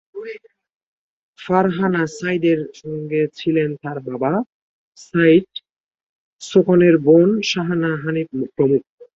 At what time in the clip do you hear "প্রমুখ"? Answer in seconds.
8.55-8.81